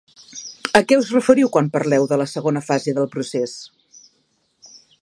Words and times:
A 0.79 0.81
què 0.91 0.97
us 1.01 1.11
referiu 1.17 1.51
quan 1.57 1.69
parleu 1.75 2.09
de 2.13 2.19
la 2.23 2.27
segona 2.35 2.65
fase 2.71 2.97
del 3.01 3.09
procés? 3.17 3.57